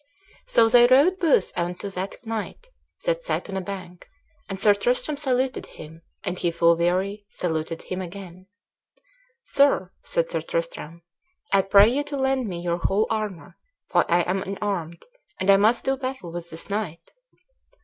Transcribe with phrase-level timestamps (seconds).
[0.47, 2.69] So they rode both unto that knight
[3.05, 4.09] that sat on a bank;
[4.49, 8.47] and Sir Tristram saluted him, and he full weary saluted him again.
[9.43, 11.03] "Sir," said Sir Tristram,
[11.53, 13.57] "I pray you to lend me your whole armor;
[13.91, 15.05] for I am unarmed,
[15.39, 17.11] and I must do battle with this knight."